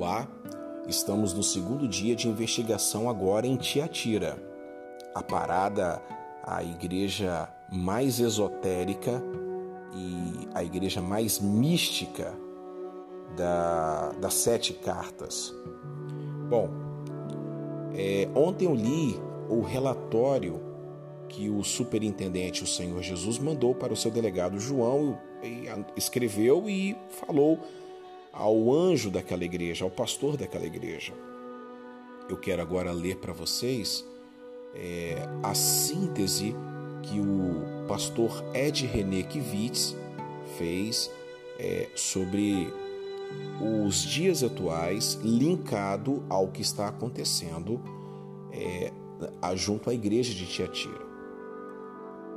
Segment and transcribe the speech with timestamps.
[0.00, 0.26] Olá,
[0.88, 4.42] estamos no segundo dia de investigação agora em Tiatira,
[5.14, 6.00] a parada,
[6.42, 9.22] a igreja mais esotérica
[9.94, 12.32] e a igreja mais mística
[13.36, 15.54] da, das sete cartas.
[16.48, 16.70] Bom,
[17.92, 20.62] é, ontem eu li o relatório
[21.28, 26.96] que o superintendente, o Senhor Jesus, mandou para o seu delegado João, e escreveu e
[27.10, 27.60] falou
[28.32, 31.12] ao anjo daquela igreja, ao pastor daquela igreja.
[32.28, 34.04] Eu quero agora ler para vocês
[34.74, 36.54] é, a síntese
[37.02, 39.96] que o pastor Ed René Kivitz
[40.56, 41.10] fez
[41.58, 42.72] é, sobre
[43.60, 47.80] os dias atuais linkado ao que está acontecendo
[48.52, 48.92] é,
[49.54, 51.10] junto à igreja de Tiatira.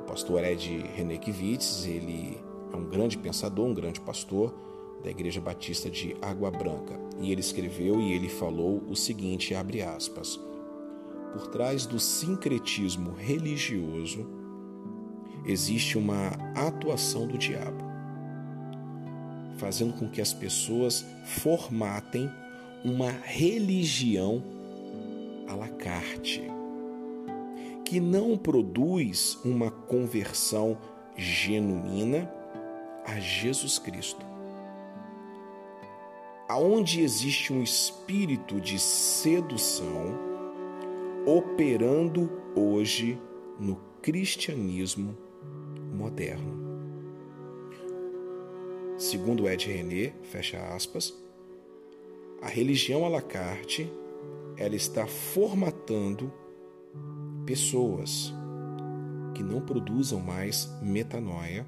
[0.00, 2.38] O pastor Ed René Kivitz, ele
[2.72, 4.54] é um grande pensador, um grande pastor,
[5.04, 6.98] da Igreja Batista de Água Branca.
[7.20, 10.40] E ele escreveu e ele falou o seguinte, abre aspas:
[11.32, 14.26] Por trás do sincretismo religioso
[15.44, 17.84] existe uma atuação do diabo,
[19.58, 22.30] fazendo com que as pessoas formatem
[22.82, 24.42] uma religião
[25.46, 26.42] à la carte,
[27.84, 30.78] que não produz uma conversão
[31.14, 32.30] genuína
[33.06, 34.33] a Jesus Cristo
[36.54, 40.16] aonde existe um espírito de sedução
[41.26, 43.20] operando hoje
[43.58, 45.18] no cristianismo
[45.92, 46.54] moderno.
[48.96, 51.12] Segundo Ed René, fecha aspas,
[52.40, 53.92] a religião à la carte,
[54.56, 56.32] ela está formatando
[57.44, 58.32] pessoas
[59.34, 61.66] que não produzam mais metanoia,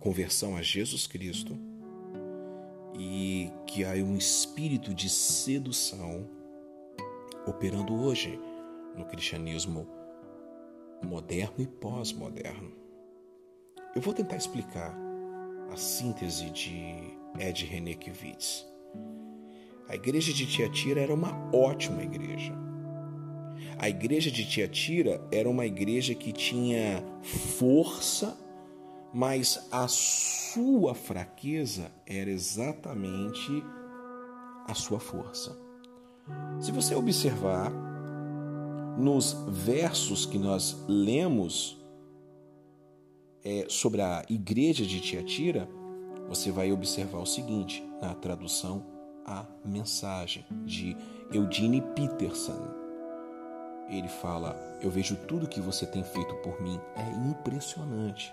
[0.00, 1.65] conversão a Jesus Cristo,
[2.98, 6.28] e que há um espírito de sedução
[7.46, 8.40] operando hoje
[8.96, 9.86] no cristianismo
[11.02, 12.72] moderno e pós-moderno.
[13.94, 14.96] Eu vou tentar explicar
[15.70, 18.66] a síntese de Ed René Kivitz.
[19.88, 22.52] A igreja de Tiatira era uma ótima igreja.
[23.78, 28.36] A igreja de Tiatira era uma igreja que tinha força
[29.16, 33.64] mas a sua fraqueza era exatamente
[34.68, 35.58] a sua força.
[36.60, 37.72] Se você observar
[38.98, 41.82] nos versos que nós lemos
[43.42, 45.66] é, sobre a igreja de Tiatira,
[46.28, 48.84] você vai observar o seguinte na tradução
[49.24, 50.94] A Mensagem de
[51.32, 52.68] Eudine Peterson.
[53.88, 58.30] Ele fala: Eu vejo tudo que você tem feito por mim, é impressionante.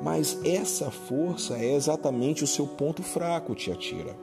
[0.00, 4.16] Mas essa força é exatamente o seu ponto fraco, Tiatira.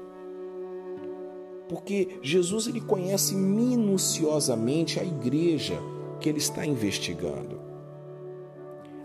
[1.68, 5.78] Porque Jesus ele conhece minuciosamente a igreja
[6.19, 7.59] que ele está investigando.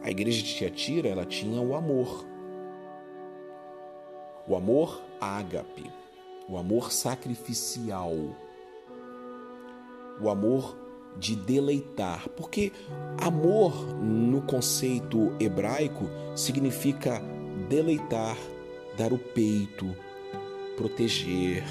[0.03, 2.25] A igreja de Tiatira, ela tinha o amor.
[4.47, 5.91] O amor ágape,
[6.49, 8.13] o amor sacrificial,
[10.21, 10.77] o amor
[11.19, 12.73] de deleitar, porque
[13.19, 17.23] amor no conceito hebraico significa
[17.69, 18.37] deleitar,
[18.97, 19.95] dar o peito,
[20.77, 21.65] proteger.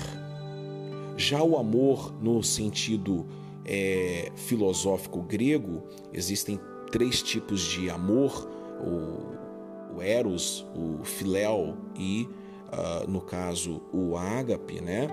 [1.18, 3.26] Já o amor no sentido
[3.66, 5.84] é, filosófico grego,
[6.14, 6.60] existem
[6.92, 8.48] três tipos de amor:
[8.80, 12.28] o, o eros, o filéu e,
[12.72, 15.08] uh, no caso, o ágape, né?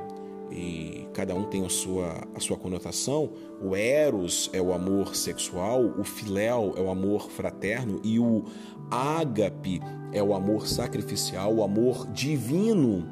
[0.50, 3.30] E cada um tem a sua, a sua conotação.
[3.60, 8.44] O eros é o amor sexual, o filéu é o amor fraterno e o
[8.90, 9.80] ágape
[10.12, 13.06] é o amor sacrificial, o amor divino.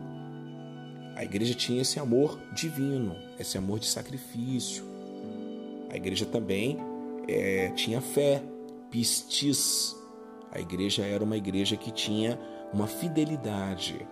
[1.17, 4.85] A igreja tinha esse amor divino, esse amor de sacrifício.
[5.91, 6.79] A igreja também
[7.29, 8.43] é, tinha fé,
[8.91, 9.97] pistis.
[10.51, 12.39] A igreja era uma igreja que tinha
[12.73, 14.07] uma fidelidade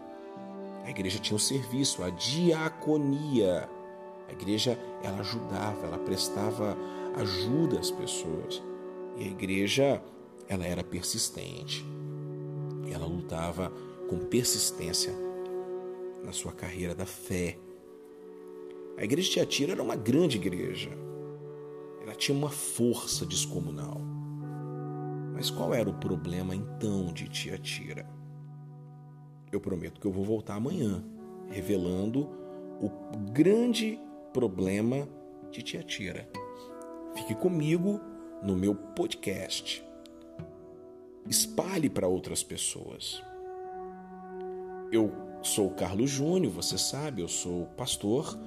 [0.84, 3.69] a igreja tinha um serviço, a diaconia.
[4.29, 6.76] A igreja ela ajudava, ela prestava
[7.17, 8.62] ajuda às pessoas.
[9.17, 10.02] E a igreja
[10.49, 11.84] ela era persistente.
[12.90, 13.73] Ela lutava
[14.08, 15.12] com persistência
[16.25, 17.58] na sua carreira da fé.
[18.96, 20.90] A igreja de Tiatira era uma grande igreja.
[22.02, 24.00] Ela tinha uma força descomunal.
[25.32, 28.21] Mas qual era o problema então de Tiatira?
[29.52, 31.04] Eu prometo que eu vou voltar amanhã,
[31.49, 32.28] revelando
[32.81, 32.90] o
[33.31, 34.00] grande
[34.32, 35.06] problema
[35.50, 36.26] de Tiatira.
[37.14, 38.00] Fique comigo
[38.43, 39.84] no meu podcast.
[41.28, 43.22] Espalhe para outras pessoas.
[44.90, 45.12] Eu
[45.43, 48.38] sou Carlos Júnior, você sabe, eu sou pastor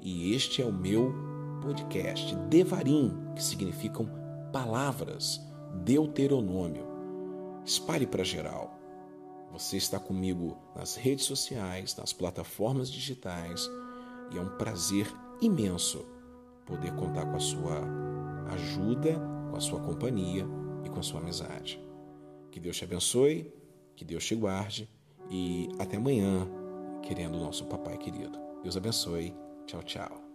[0.00, 1.14] e este é o meu
[1.62, 4.08] podcast Devarim, que significam
[4.52, 5.40] palavras,
[5.84, 6.86] Deuteronômio.
[7.64, 8.77] Espalhe para geral.
[9.52, 13.68] Você está comigo nas redes sociais, nas plataformas digitais
[14.32, 15.06] e é um prazer
[15.40, 16.04] imenso
[16.66, 17.82] poder contar com a sua
[18.52, 19.18] ajuda,
[19.50, 20.46] com a sua companhia
[20.84, 21.80] e com a sua amizade.
[22.50, 23.52] Que Deus te abençoe,
[23.96, 24.88] que Deus te guarde
[25.30, 26.46] e até amanhã,
[27.02, 28.38] querendo o nosso papai querido.
[28.62, 29.34] Deus abençoe.
[29.66, 30.27] Tchau, tchau.